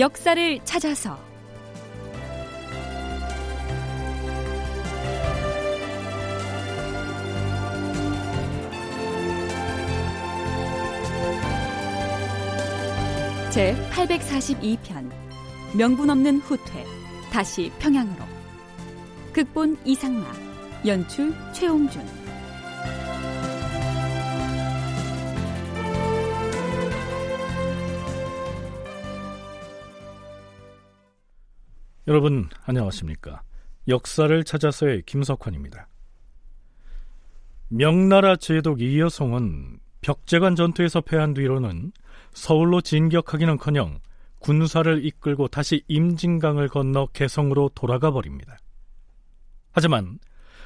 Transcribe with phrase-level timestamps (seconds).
[0.00, 1.18] 역사를 찾아서.
[13.50, 15.12] 제 842편
[15.76, 16.86] 명분 없는 후퇴
[17.30, 18.24] 다시 평양으로.
[19.34, 20.24] 극본 이상마
[20.86, 22.02] 연출 최홍준
[32.10, 33.40] 여러분 안녕하십니까
[33.86, 35.86] 역사를 찾아서의 김석환입니다
[37.68, 41.92] 명나라 제독 이여송은 벽제관 전투에서 패한 뒤로는
[42.32, 44.00] 서울로 진격하기는커녕
[44.40, 48.56] 군사를 이끌고 다시 임진강을 건너 개성으로 돌아가 버립니다.
[49.70, 50.18] 하지만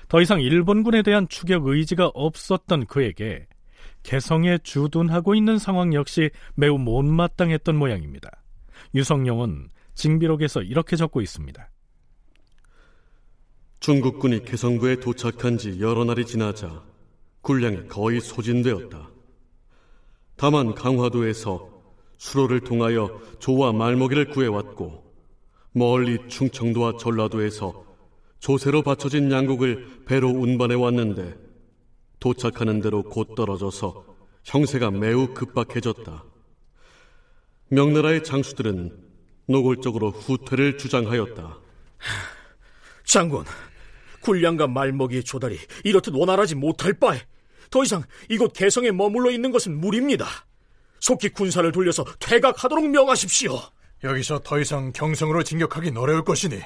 [0.08, 3.47] 더 이상 일본군에 대한 추격 의지가 없었던 그에게
[4.03, 8.31] 개성에 주둔하고 있는 상황 역시 매우 못마땅했던 모양입니다.
[8.95, 11.70] 유성룡은 징비록에서 이렇게 적고 있습니다.
[13.81, 16.83] 중국군이 개성부에 도착한 지 여러 날이 지나자
[17.42, 19.11] 군량이 거의 소진되었다.
[20.36, 21.70] 다만 강화도에서
[22.17, 25.05] 수로를 통하여 조와 말먹이를 구해왔고
[25.73, 27.84] 멀리 충청도와 전라도에서
[28.39, 31.36] 조세로 받쳐진 양국을 배로 운반해 왔는데
[32.20, 34.06] 도착하는 대로 곧 떨어져서
[34.45, 36.25] 형세가 매우 급박해졌다.
[37.69, 39.03] 명나라의 장수들은
[39.47, 41.59] 노골적으로 후퇴를 주장하였다.
[43.05, 43.45] 장군,
[44.20, 47.20] 군량과 말먹이의 조달이 이렇듯 원활하지 못할 바에
[47.70, 50.27] 더 이상 이곳 개성에 머물러 있는 것은 무리입니다.
[51.01, 53.61] 속히 군사를 돌려서 퇴각하도록 명하십시오.
[54.03, 56.61] 여기서 더 이상 경성으로 진격하긴 어려울 것이니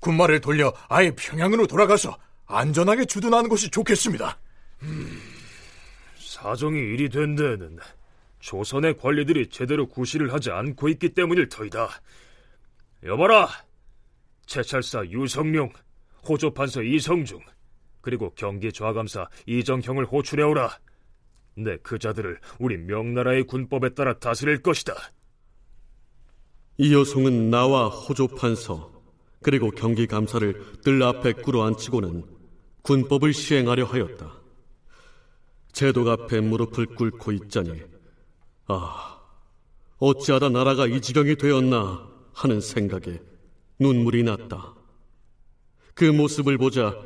[0.00, 4.38] 군마를 돌려 아예 평양으로 돌아가서 안전하게 주둔하는 것이 좋겠습니다.
[4.82, 5.20] 음,
[6.18, 7.78] 사정이 이리 된 데는
[8.40, 11.88] 조선의 관리들이 제대로 구실을 하지 않고 있기 때문일 터이다.
[13.04, 13.48] 여봐라,
[14.46, 15.70] 채찰사 유성룡,
[16.28, 17.40] 호조판서 이성중,
[18.00, 20.78] 그리고 경기 좌감사 이정형을 호출해오라.
[21.56, 24.94] 내 그자들을 우리 명나라의 군법에 따라 다스릴 것이다.
[26.78, 28.92] 이 여송은 나와 호조판서
[29.42, 32.24] 그리고 경기감사를 뜰 앞에 꾸러앉히고는
[32.82, 34.32] 군법을 시행하려 하였다.
[35.72, 37.82] 제독 앞에 무릎을 꿇고 있자니
[38.66, 39.20] 아
[39.98, 42.07] 어찌하다 나라가 이 지경이 되었나
[42.38, 43.20] 하는 생각에
[43.80, 44.74] 눈물이 났다.
[45.94, 46.96] 그 모습을 보자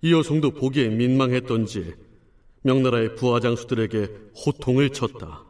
[0.00, 1.94] 이여송도 보기에 민망했던지
[2.62, 4.08] 명나라의 부하장수들에게
[4.46, 5.44] 호통을 쳤다.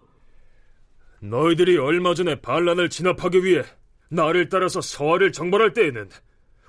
[1.21, 3.62] 너희들이 얼마 전에 반란을 진압하기 위해
[4.10, 6.09] 나를 따라서 서하를 정벌할 때에는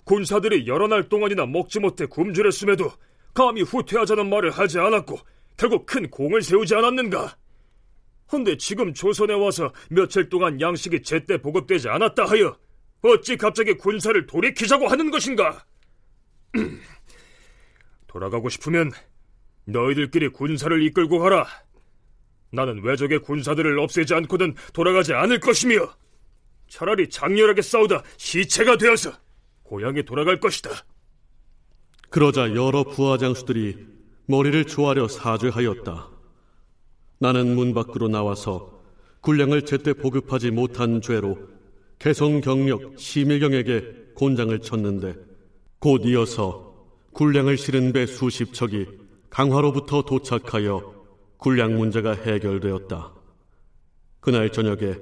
[0.03, 2.91] 군사들이 여러 날 동안이나 먹지 못해 굶주렸음에도
[3.33, 5.17] 감히 후퇴하자는 말을 하지 않았고
[5.57, 7.35] 결국 큰 공을 세우지 않았는가?
[8.33, 12.57] 헌데 지금 조선에 와서 며칠 동안 양식이 제때 보급되지 않았다 하여
[13.03, 15.65] 어찌 갑자기 군사를 돌이키자고 하는 것인가?
[18.07, 18.91] 돌아가고 싶으면
[19.65, 21.45] 너희들끼리 군사를 이끌고 가라.
[22.51, 25.93] 나는 외적의 군사들을 없애지 않고는 돌아가지 않을 것이며
[26.67, 29.11] 차라리 장렬하게 싸우다 시체가 되어서
[29.63, 30.69] 고향에 돌아갈 것이다.
[32.09, 33.87] 그러자 여러 부하 장수들이
[34.27, 36.12] 머리를 조아려 사죄하였다.
[37.23, 38.83] 나는 문 밖으로 나와서
[39.21, 41.37] 군량을 제때 보급하지 못한 죄로
[41.97, 45.15] 개성 경력 심일경에게 곤장을 쳤는데
[45.79, 46.75] 곧 이어서
[47.13, 48.87] 군량을 실은 배 수십 척이
[49.29, 51.05] 강화로부터 도착하여
[51.37, 53.13] 군량 문제가 해결되었다.
[54.19, 54.97] 그날 저녁에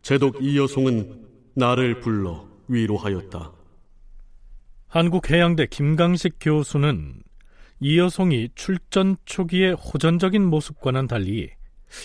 [0.00, 3.52] 제독 이여송은 나를 불러 위로하였다.
[4.86, 7.22] 한국해양대 김강식 교수는
[7.80, 11.57] 이여송이 출전 초기의 호전적인 모습과는 달리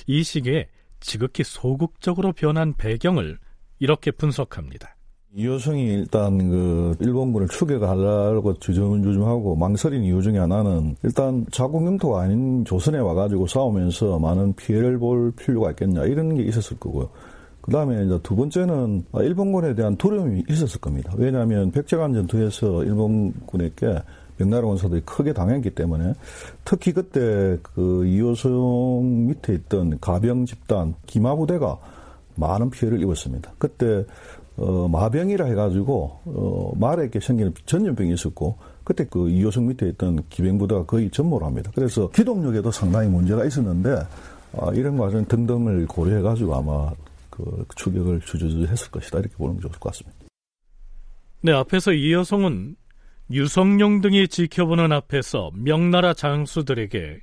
[0.07, 0.67] 이 시기에
[0.99, 3.37] 지극히 소극적으로 변한 배경을
[3.79, 4.95] 이렇게 분석합니다.
[5.35, 12.99] 이효성이 일단 그 일본군을 추격하려고 주저주저하고 망설인 이유 중에 하나는 일단 자국 영토가 아닌 조선에
[12.99, 17.09] 와가지고 싸우면서 많은 피해를 볼 필요가 있겠냐 이런 게 있었을 거고요.
[17.61, 21.11] 그 다음에 이제 두 번째는 일본군에 대한 두려움이 있었을 겁니다.
[21.17, 24.03] 왜냐하면 백제간 전투에서 일본군에게
[24.37, 26.13] 명나라 원사들이 크게 당했기 때문에
[26.65, 31.77] 특히 그때 그 이효성 밑에 있던 가병 집단 기마 부대가
[32.35, 33.51] 많은 피해를 입었습니다.
[33.57, 34.05] 그때
[34.55, 40.85] 어, 마병이라 해가지고 어, 말에 이렇게 생기는 전염병이 있었고 그때 그 이호성 밑에 있던 기병부대가
[40.85, 41.71] 거의 전몰 합니다.
[41.73, 43.95] 그래서 기동력에도 상당히 문제가 있었는데
[44.57, 46.91] 아, 이런 과정 등등을 고려해가지고 아마
[47.29, 50.15] 그 추격을 주저주저 했을 것이다 이렇게 보는 게 좋을 것 같습니다.
[51.41, 52.75] 네, 앞에서 이여성은
[53.33, 57.19] 유성룡 등이 지켜보는 앞에서 명나라 장수들에게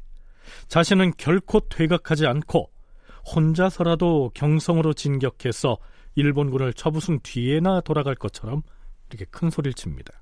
[0.66, 2.68] 자신은 결코 퇴각하지 않고
[3.32, 5.78] 혼자서라도 경성으로 진격해서
[6.16, 8.62] 일본군을 처부순 뒤에나 돌아갈 것처럼
[9.08, 10.20] 이렇게 큰 소리를 칩니다.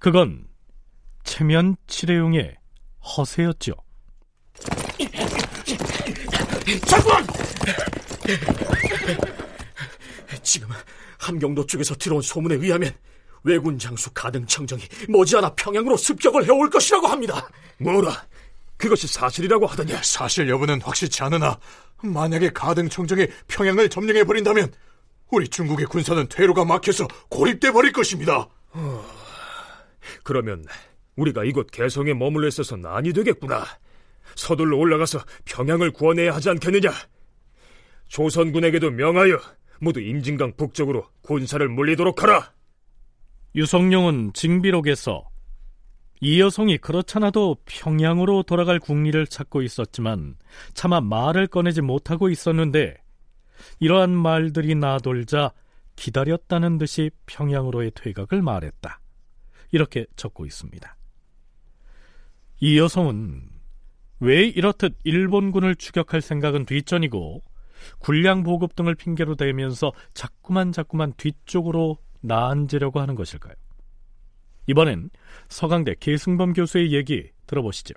[0.00, 0.48] 그건
[1.22, 2.56] 체면 칠해용의
[3.16, 3.74] 허세였죠.
[6.86, 7.12] 장군!
[10.42, 10.68] 지금
[11.20, 12.90] 함경도 쪽에서 들어온 소문에 의하면
[13.42, 17.48] 왜군 장수 가등청정이 머지않아 평양으로 습격을 해올 것이라고 합니다.
[17.78, 18.26] 뭐라?
[18.76, 20.00] 그것이 사실이라고 하더냐?
[20.02, 21.58] 사실 여부는 확실치 않으나
[22.02, 24.72] 만약에 가등청정이 평양을 점령해 버린다면
[25.30, 28.48] 우리 중국의 군사는 퇴로가 막혀서 고립돼 버릴 것입니다.
[28.72, 29.04] 어...
[30.22, 30.64] 그러면
[31.16, 33.64] 우리가 이곳 개성에 머물러 있어서 난이 되겠구나.
[34.34, 36.90] 서둘러 올라가서 평양을 구원해야 하지 않겠느냐?
[38.08, 39.38] 조선군에게도 명하여
[39.80, 42.52] 모두 임진강 북쪽으로 군사를 물리도록 하라.
[43.54, 45.28] 유성룡은 징비록에서
[46.20, 50.36] 이 여성이 그렇잖아도 평양으로 돌아갈 국리를 찾고 있었지만
[50.74, 52.96] 차마 말을 꺼내지 못하고 있었는데
[53.78, 55.52] 이러한 말들이 나돌자
[55.96, 59.00] 기다렸다는 듯이 평양으로의 퇴각을 말했다.
[59.72, 60.96] 이렇게 적고 있습니다.
[62.60, 63.48] 이 여성은
[64.20, 67.42] 왜 이렇듯 일본군을 추격할 생각은 뒷전이고
[67.98, 73.54] 군량 보급 등을 핑계로 대면서 자꾸만 자꾸만 뒤쪽으로 나앉으려고 하는 것일까요?
[74.66, 75.10] 이번엔
[75.48, 77.94] 서강대 계승범 교수의 얘기 들어보시죠.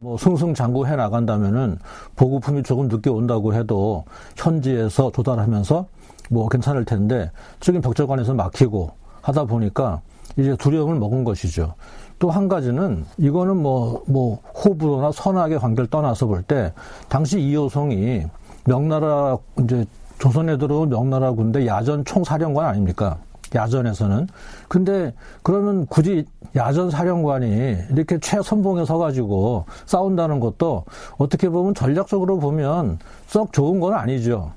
[0.00, 1.78] 뭐 승승장구 해 나간다면은
[2.16, 4.04] 보급품이 조금 늦게 온다고 해도
[4.36, 5.86] 현지에서 조달하면서
[6.30, 7.30] 뭐 괜찮을 텐데
[7.60, 8.90] 지금 벽제관에서 막히고
[9.22, 10.02] 하다 보니까
[10.36, 11.74] 이제 두려움을 먹은 것이죠.
[12.18, 16.72] 또 한 가지는 이거는 뭐, 뭐, 호불호나 선악의 관계를 떠나서 볼 때,
[17.08, 18.24] 당시 이호성이
[18.64, 19.84] 명나라, 이제
[20.18, 23.18] 조선에 들어온 명나라 군대 야전 총사령관 아닙니까?
[23.54, 24.28] 야전에서는.
[24.68, 25.12] 근데
[25.42, 30.84] 그러면 굳이 야전 사령관이 이렇게 최선봉에 서가지고 싸운다는 것도
[31.18, 34.52] 어떻게 보면 전략적으로 보면 썩 좋은 건 아니죠.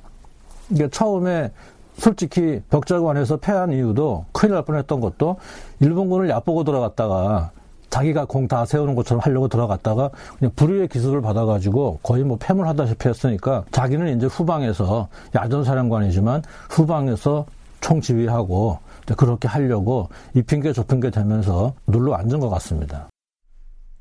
[0.69, 1.51] 이게 처음에
[1.97, 5.37] 솔직히 벽자관에서 패한 이유도 큰일 날 뻔했던 것도
[5.79, 7.51] 일본군을 얕보고 들어갔다가
[7.89, 13.09] 자기가 공 다 세우는 것처럼 하려고 들어갔다가 그냥 불의의 기술을 받아가지고 거의 뭐 패물 하다시피
[13.09, 17.45] 했으니까 자기는 이제 후방에서 야전 사령관이지만 후방에서
[17.81, 18.79] 총지휘하고
[19.17, 23.09] 그렇게 하려고 이 핑계 저 핑계 되면서 눌러 앉은 것 같습니다.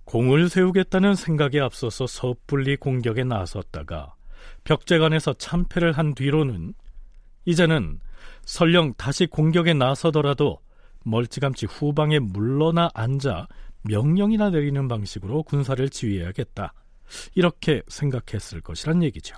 [0.05, 4.15] 공을 세우겠다는 생각에 앞서서 섣불리 공격에 나섰다가
[4.65, 6.75] 벽제관에서 참패를 한 뒤로는
[7.45, 8.01] 이제는
[8.45, 10.59] 설령 다시 공격에 나서더라도
[11.05, 13.47] 멀찌감치 후방에 물러나 앉아
[13.83, 16.73] 명령이나 내리는 방식으로 군사를 지휘해야겠다.
[17.35, 19.37] 이렇게 생각했을 것이란 얘기죠.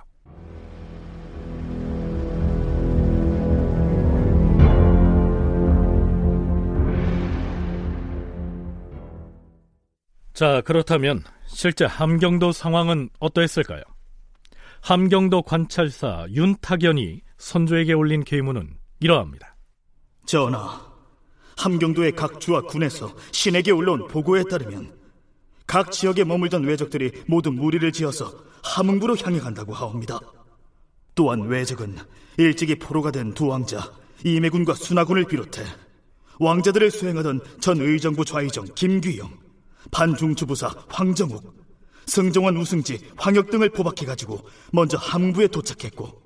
[10.39, 13.83] 자, 그렇다면 실제 함경도 상황은 어떠했을까요?
[14.79, 19.57] 함경도 관찰사 윤탁연이 선조에게 올린 계문은 이러합니다.
[20.25, 20.81] 전하,
[21.57, 24.97] 함경도의 각 주와 군에서 신에게 올라온 보고에 따르면
[25.67, 28.33] 각 지역에 머물던 외적들이 모두 무리를 지어서
[28.63, 30.21] 함흥부로 향해 간다고 하옵니다.
[31.15, 31.97] 또한 외적은
[32.37, 33.91] 일찍이 포로가 된 두 왕자
[34.23, 35.65] 이매군과 순하군을 비롯해
[36.39, 39.48] 왕자들을 수행하던 전 의정부 좌의정 김규영,
[39.91, 41.59] 반중추부사 황정욱,
[42.05, 44.39] 승정원 우승지 황혁 등을 포박해가지고
[44.71, 46.21] 먼저 함부에 도착했고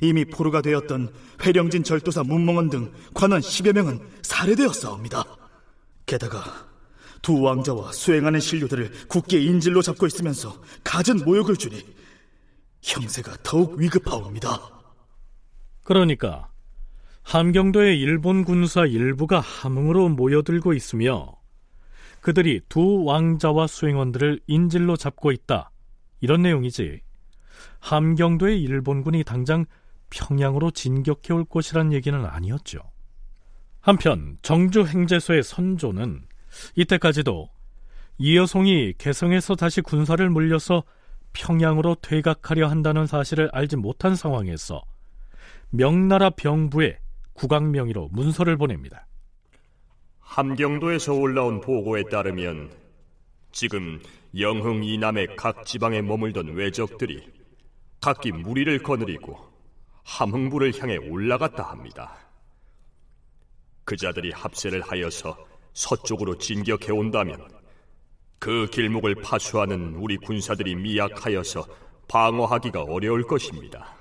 [0.00, 5.24] 이미 포로가 되었던 회령진 절도사 문몽원 등 관원 10여 명은 살해되었사옵니다.
[6.06, 6.72] 게다가
[7.20, 11.84] 두 왕자와 수행하는 신료들을 굳게 인질로 잡고 있으면서 갖은 모욕을 주니
[12.82, 14.60] 형세가 더욱 위급하옵니다.
[15.84, 16.48] 그러니까
[17.22, 21.36] 함경도의 일본 군사 일부가 함흥으로 모여들고 있으며
[22.22, 25.72] 그들이 두 왕자와 수행원들을 인질로 잡고 있다.
[26.20, 27.00] 이런 내용이지.
[27.80, 29.66] 함경도의 일본군이 당장
[30.10, 32.80] 평양으로 진격해 올 것이란 얘기는 아니었죠.
[33.80, 36.22] 한편 정주 행제소의 선조는
[36.76, 37.50] 이때까지도
[38.18, 40.84] 이여송이 개성에서 다시 군사를 물려서
[41.32, 44.80] 평양으로 퇴각하려 한다는 사실을 알지 못한 상황에서
[45.70, 47.00] 명나라 병부에
[47.32, 49.08] 국왕 명의로 문서를 보냅니다.
[50.32, 52.72] 함경도에서 올라온 보고에 따르면
[53.50, 54.00] 지금
[54.38, 57.30] 영흥 이남의 각 지방에 머물던 외적들이
[58.00, 59.38] 각기 무리를 거느리고
[60.04, 62.16] 함흥부를 향해 올라갔다 합니다.
[63.84, 65.36] 그 자들이 합세를 하여서
[65.74, 67.46] 서쪽으로 진격해 온다면
[68.38, 71.66] 그 길목을 파수하는 우리 군사들이 미약하여서
[72.08, 73.94] 방어하기가 어려울 것입니다.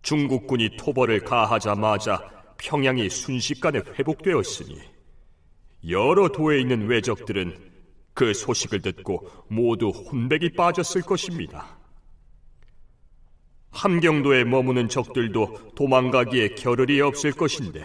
[0.00, 4.80] 중국군이 토벌을 가하자마자 평양이 순식간에 회복되었으니
[5.88, 7.70] 여러 도에 있는 외적들은
[8.12, 11.78] 그 소식을 듣고 모두 혼백이 빠졌을 것입니다.
[13.70, 17.84] 함경도에 머무는 적들도 도망가기에 겨를이 없을 것인데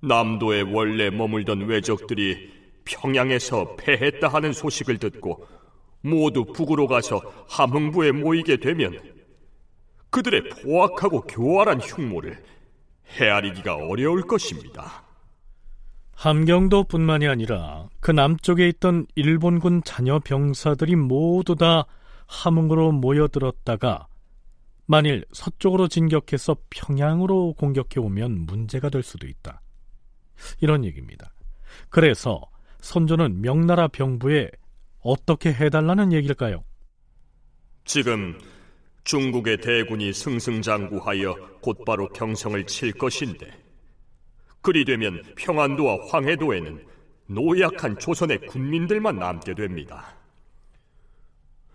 [0.00, 2.52] 남도에 원래 머물던 왜적들이
[2.84, 5.46] 평양에서 패했다 하는 소식을 듣고
[6.00, 8.98] 모두 북으로 가서 함흥부에 모이게 되면
[10.10, 12.42] 그들의 포악하고 교활한 흉모를
[13.08, 15.04] 헤아리기가 어려울 것입니다.
[16.12, 21.86] 함경도뿐만이 아니라 그 남쪽에 있던 일본군 잔여 병사들이 모두 다
[22.26, 24.06] 함흥으로 모여들었다가
[24.86, 29.60] 만일 서쪽으로 진격해서 평양으로 공격해 오면 문제가 될 수도 있다.
[30.60, 31.32] 이런 얘기입니다.
[31.88, 32.42] 그래서
[32.80, 34.50] 선조는 명나라 병부에
[35.00, 36.64] 어떻게 해달라는 얘기일까요?
[37.84, 38.38] 지금
[39.04, 43.50] 중국의 대군이 승승장구하여 곧바로 경성을 칠 것인데
[44.62, 46.86] 그리 되면 평안도와 황해도에는
[47.26, 50.16] 노약한 조선의 군민들만 남게 됩니다.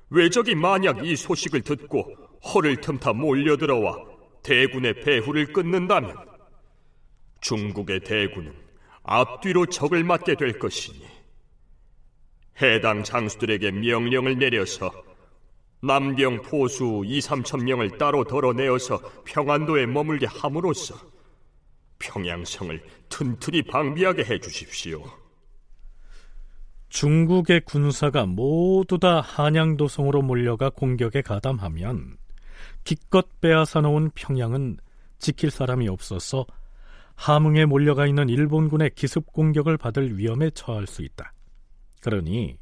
[0.10, 2.16] 외적이 만약 이 소식을 듣고
[2.54, 3.96] 허를 틈타 몰려들어와
[4.42, 6.16] 대군의 배후를 끊는다면
[7.42, 8.54] 중국의 대군은
[9.04, 11.06] 앞뒤로 적을 맞게 될 것이니
[12.62, 14.92] 해당 장수들에게 명령을 내려서
[15.82, 20.96] 남경 포수 2, 3천 명을 따로 덜어내어서 평안도에 머물게 함으로써
[22.00, 25.04] 평양성을 튼튼히 방비하게 해주십시오.
[26.90, 32.18] 중국의 군사가 모두 다 한양도성으로 몰려가 공격에 가담하면
[32.84, 34.78] 기껏 빼앗아 놓은 평양은
[35.20, 36.46] 지킬 사람이 없어서
[37.16, 41.34] 함흥에 몰려가 있는 일본군의 기습 공격을 받을 위험에 처할 수 있다.
[42.02, 42.58] 그러니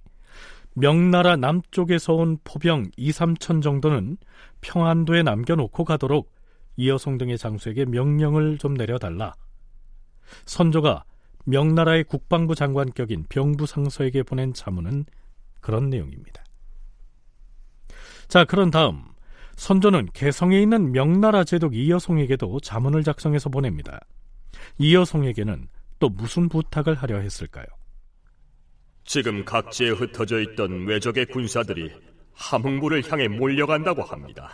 [0.79, 4.17] 명나라 남쪽에서 온 포병 2, 3천 정도는
[4.61, 6.31] 평안도에 남겨놓고 가도록
[6.75, 9.33] 이여송 등의 장수에게 명령을 좀 내려달라.
[10.45, 11.03] 선조가
[11.45, 15.05] 명나라의 국방부 장관격인 병부상서에게 보낸 자문은
[15.61, 16.43] 그런 내용입니다.
[18.27, 19.03] 자, 그런 다음
[19.55, 23.99] 선조는 개성에 있는 명나라 제독 이여송에게도 자문을 작성해서 보냅니다.
[24.77, 27.65] 이여송에게는 또 무슨 부탁을 하려 했을까요?
[29.07, 31.89] 지금 각지에 흩어져 있던 외적의 군사들이
[32.33, 34.51] 함흥부를 향해 몰려간다고 합니다.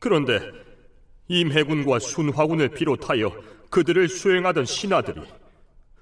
[0.00, 0.40] 그런데
[1.28, 3.30] 임해군과 순화군을 비롯하여
[3.68, 5.20] 그들을 수행하던 신하들이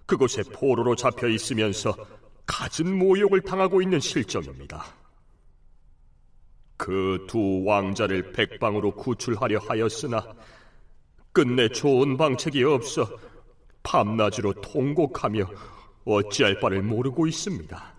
[0.07, 1.95] 그곳에 포로로 잡혀 있으면서
[2.47, 4.85] 갖은 모욕을 당하고 있는 실정입니다.
[6.77, 10.25] 그 두 왕자를 백방으로 구출하려 하였으나
[11.33, 13.09] 끝내 좋은 방책이 없어
[13.83, 15.47] 밤낮으로 통곡하며
[16.05, 17.95] 어찌할 바를 모르고 있습니다.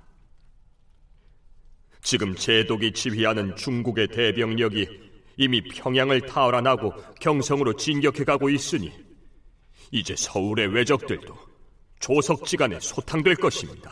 [2.02, 8.92] 지금 제독이 지휘하는 중국의 대병력이 이미 평양을 타락하고 경성으로 진격해 가고 있으니
[9.92, 11.36] 이제 서울의 외적들도
[12.00, 13.92] 조석지간에 소탕될 것입니다.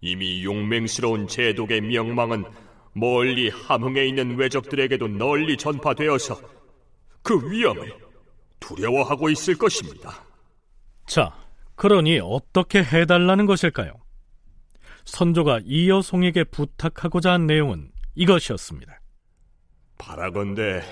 [0.00, 2.44] 이미 용맹스러운 제독의 명망은
[2.92, 6.40] 멀리 함흥에 있는 외적들에게도 널리 전파되어서
[7.22, 7.92] 그 위험을
[8.60, 10.24] 두려워하고 있을 것입니다.
[11.06, 11.32] 자,
[11.78, 13.92] 그러니 어떻게 해달라는 것일까요?
[15.04, 19.00] 선조가 이여송에게 부탁하고자 한 내용은 이것이었습니다.
[19.96, 20.82] 바라건대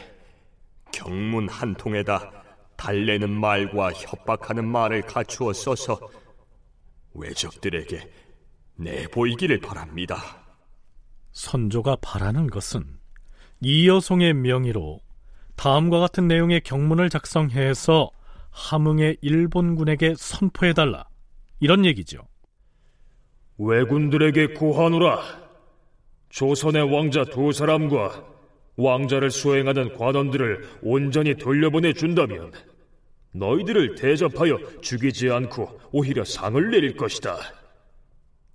[0.92, 2.30] 경문 한 통에다
[2.76, 5.98] 달래는 말과 협박하는 말을 갖추어 써서
[7.14, 8.08] 외적들에게
[8.76, 10.16] 내보이기를 바랍니다.
[11.32, 12.84] 선조가 바라는 것은
[13.60, 15.00] 이여송의 명의로
[15.56, 18.10] 다음과 같은 내용의 경문을 작성해서
[18.56, 21.04] 함흥의 일본군에게 선포해달라.
[21.60, 22.26] 이런 얘기죠.
[23.58, 25.22] 왜군들에게 구하노라.
[26.30, 28.25] 조선의 왕자 두 사람과
[28.76, 32.52] 왕자를 수행하는 관원들을 온전히 돌려보내 준다면
[33.32, 37.36] 너희들을 대접하여 죽이지 않고 오히려 상을 내릴 것이다.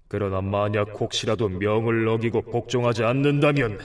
[0.08, 3.80] 그러나 만약 혹시라도 명을 어기고 복종하지 않는다면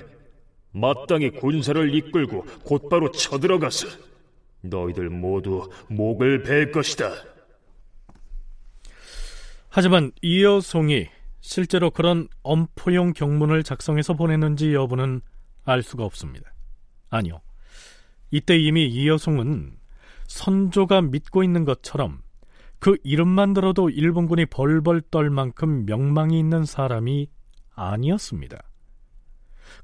[0.73, 4.16] 마땅히 군사를 이끌고 곧바로 쳐들어가서
[4.69, 7.11] 너희들 모두 목을 벨 것이다.
[9.69, 11.09] 하지만 이여송이
[11.41, 15.21] 실제로 그런 엄포용 경문을 작성해서 보냈는지 여부는
[15.65, 16.53] 알 수가 없습니다.
[17.11, 17.41] 아니요.
[18.31, 19.77] 이때 이미 이여송은
[20.27, 22.21] 선조가 믿고 있는 것처럼
[22.79, 27.29] 그 이름만 들어도 일본군이 벌벌 떨 만큼 명망이 있는 사람이
[27.75, 28.59] 아니었습니다.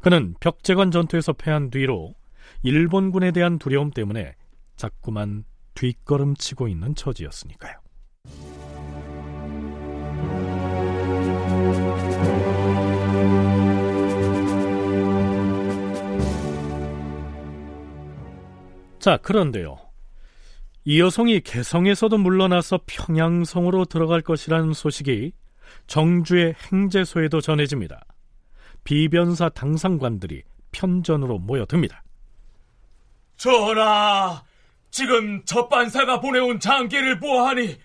[0.01, 2.15] 그는 벽제관 전투에서 패한 뒤로
[2.63, 4.35] 일본군에 대한 두려움 때문에
[4.77, 7.75] 자꾸만 뒷걸음치고 있는 처지였으니까요.
[18.99, 19.79] 자, 그런데요.
[20.85, 25.33] 이 여성이 개성에서도 물러나서 평양성으로 들어갈 것이라는 소식이
[25.87, 28.05] 정주의 행제소에도 전해집니다.
[28.85, 32.03] 비변사 당상관들이 편전으로 모여듭니다.
[33.37, 34.43] 전하,
[34.93, 37.81] 지금 첫반사가 보내온 장계를 보아하니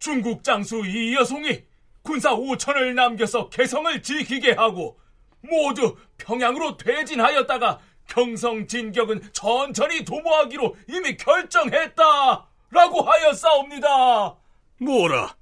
[0.00, 1.62] 중국 장수 이 여송이
[2.02, 4.98] 군사 5천을 남겨서 개성을 지키게 하고
[5.42, 7.78] 모두 평양으로 퇴진하였다가
[8.08, 12.48] 경성 진격은 천천히 도모하기로 이미 결정했다!
[12.72, 14.36] 라고 하였사옵니다.
[14.78, 15.36] 뭐라?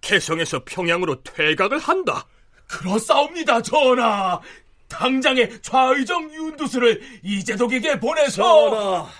[0.00, 2.26] 개성에서 평양으로 퇴각을 한다?
[2.68, 4.40] 그렇사옵니다, 전하.
[4.88, 9.10] 당장에 좌의정 윤두수를 이재독에게 보내서 전하,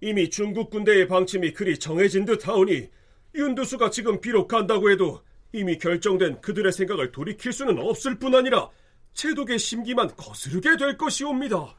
[0.00, 2.88] 이미 중국 군대의 방침이 그리 정해진 듯하오니
[3.34, 8.68] 윤두수가 지금 비록 간다고 해도 이미 결정된 그들의 생각을 돌이킬 수는 없을 뿐 아니라
[9.14, 11.74] 제독의 심기만 거스르게 될 것이옵니다.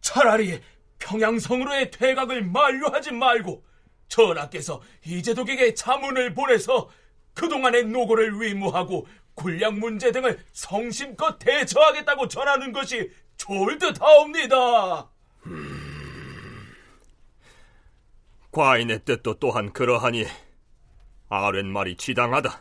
[0.00, 0.60] 차라리
[0.98, 3.64] 평양성으로의 퇴각을 만류하지 말고
[4.08, 6.88] 전하께서 이재독에게 자문을 보내서
[7.34, 15.08] 그동안의 노고를 위무하고 군량 문제 등을 성심껏 대처하겠다고 전하는 것이 좋을 듯하옵니다.
[15.46, 15.78] 음...
[18.58, 20.24] 과인의 뜻도 또한 그러하니
[21.28, 22.60] 아랫말이 지당하다.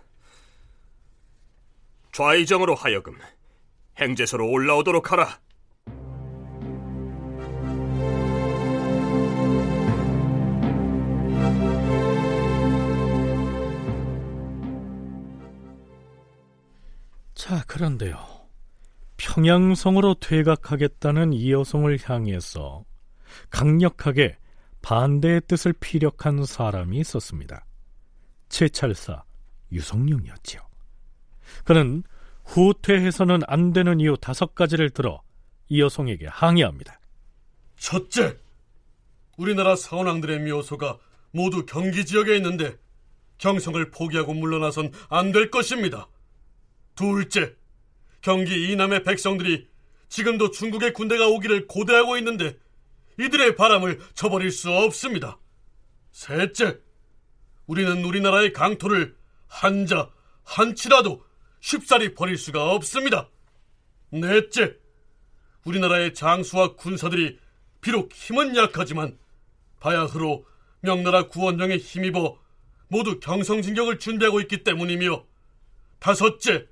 [2.12, 3.18] 좌의정으로 하여금
[4.00, 5.40] 행제소로 올라오도록 하라.
[17.34, 18.24] 자, 그런데요.
[19.18, 22.86] 평양성으로 퇴각하겠다는 이 여성을 향해서
[23.50, 24.38] 강력하게
[24.82, 27.66] 반대의 뜻을 피력한 사람이 있었습니다.
[28.50, 29.24] 최찰사
[29.72, 30.62] 유성룡이었지요.
[31.66, 32.04] 그는
[32.46, 35.22] 후퇴해서는 안 되는 이유 다섯 가지를 들어
[35.70, 37.00] 이 여성에게 항의합니다.
[37.78, 38.38] 첫째,
[39.38, 40.98] 우리나라 사원왕들의 묘소가
[41.32, 42.78] 모두 경기 지역에 있는데
[43.38, 46.08] 경성을 포기하고 물러나선 안 될 것입니다.
[46.96, 47.56] 둘째,
[48.22, 49.68] 경기 이남의 백성들이
[50.10, 52.58] 지금도 중국의 군대가 오기를 고대하고 있는데
[53.20, 55.40] 이들의 바람을 저버릴 수 없습니다.
[56.12, 56.80] 셋째,
[57.66, 59.16] 우리는 우리나라의 강토를
[59.48, 60.10] 한자,
[60.44, 61.24] 한치라도
[61.60, 63.30] 쉽사리 버릴 수가 없습니다.
[64.10, 64.78] 넷째,
[65.66, 67.40] 우리나라의 장수와 군사들이
[67.82, 69.18] 비록 힘은 약하지만
[69.80, 70.46] 바야흐로
[70.82, 72.40] 명나라 구원령에 힘입어
[72.88, 75.26] 모두 경성진격을 준비하고 있기 때문이며
[76.00, 76.68] 다섯째,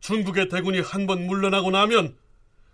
[0.00, 2.16] 중국의 대군이 한 번 물러나고 나면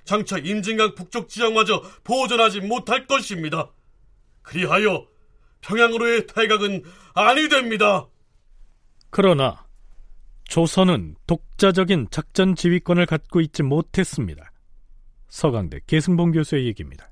[0.07, 3.71] 장차 임진강 북쪽 지역마저 보존하지 못할 것입니다.
[4.43, 5.07] 그리하여
[5.61, 8.07] 평양으로의 퇴각은 아니 됩니다.
[9.11, 9.67] 그러나
[10.45, 14.53] 조선은 독자적인 작전 지휘권을 갖고 있지 못했습니다.
[15.29, 17.11] 서강대 계승봉 교수의 얘기입니다.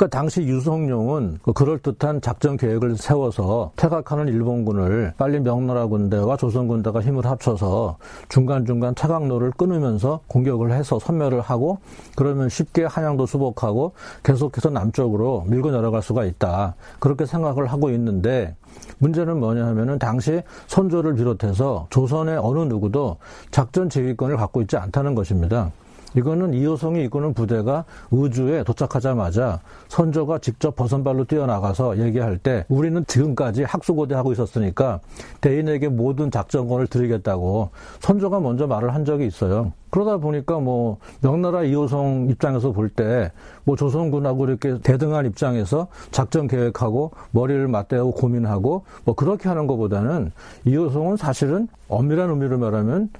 [0.00, 7.02] 그 당시 유성룡은 그 그럴듯한 작전 계획을 세워서 퇴각하는 일본군을 빨리 명나라 군대와 조선 군대가
[7.02, 7.98] 힘을 합쳐서
[8.30, 11.80] 중간중간 차강로를 끊으면서 공격을 해서 섬멸을 하고
[12.16, 16.76] 그러면 쉽게 한양도 수복하고 계속해서 남쪽으로 밀고 내려갈 수가 있다.
[16.98, 18.56] 그렇게 생각을 하고 있는데
[19.00, 23.18] 문제는 뭐냐 하면은 당시 선조를 비롯해서 조선의 어느 누구도
[23.50, 25.70] 작전 지휘권을 갖고 있지 않다는 것입니다.
[26.16, 34.14] 이거는 이호성이 이끄는 부대가 의주에 도착하자마자 선조가 직접 버선발로 뛰어나가서 얘기할 때 우리는 지금까지 학수고대
[34.14, 35.00] 하고 있었으니까
[35.40, 37.70] 대인에게 모든 작전권을 드리겠다고
[38.00, 39.72] 선조가 먼저 말을 한 적이 있어요.
[39.90, 43.30] 그러다 보니까 뭐 명나라 이호성 입장에서 볼 때
[43.64, 50.32] 뭐 조선군하고 이렇게 대등한 입장에서 작전 계획하고 머리를 맞대고 고민하고 뭐 그렇게 하는 것보다는
[50.64, 53.10] 이호성은 사실은 엄밀한 의미로 말하면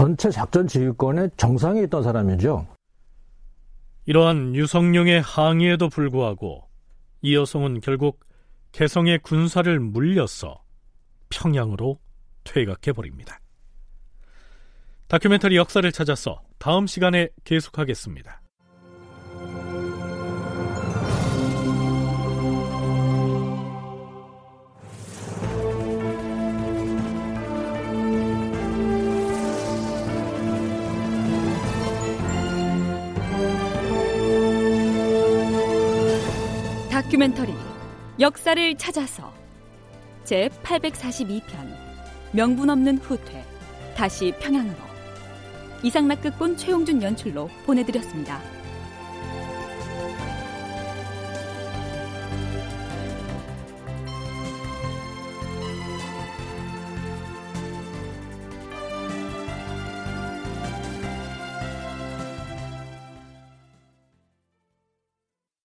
[0.00, 2.66] 전체 작전 지휘권의 정상에 있던 사람이죠.
[4.06, 6.66] 이러한 유성룡의 항의에도 불구하고
[7.20, 8.18] 이 여성은 결국
[8.72, 10.64] 개성의 군사를 물려서
[11.28, 11.98] 평양으로
[12.44, 13.40] 퇴각해 버립니다.
[15.08, 18.40] 다큐멘터리 역사를 찾아서 다음 시간에 계속하겠습니다.
[37.10, 37.52] 다큐멘터리
[38.20, 39.32] 역사를 찾아서
[40.22, 41.42] 제 842편
[42.30, 43.44] 명분 없는 후퇴
[43.96, 44.76] 다시 평양으로
[45.82, 48.40] 이상락 극본 최용준 연출로 보내드렸습니다.